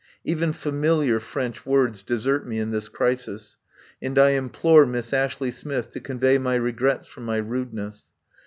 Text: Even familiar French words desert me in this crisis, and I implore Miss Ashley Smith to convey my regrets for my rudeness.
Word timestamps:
Even 0.23 0.51
familiar 0.51 1.19
French 1.19 1.63
words 1.63 2.01
desert 2.01 2.47
me 2.47 2.57
in 2.57 2.71
this 2.71 2.89
crisis, 2.89 3.57
and 4.01 4.17
I 4.17 4.31
implore 4.31 4.87
Miss 4.87 5.13
Ashley 5.13 5.51
Smith 5.51 5.91
to 5.91 5.99
convey 5.99 6.39
my 6.39 6.55
regrets 6.55 7.05
for 7.05 7.21
my 7.21 7.37
rudeness. 7.37 8.05